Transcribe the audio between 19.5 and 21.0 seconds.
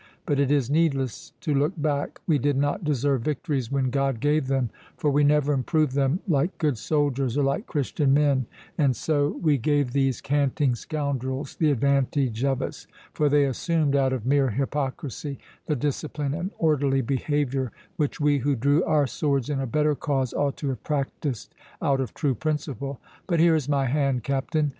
in a better cause, ought to have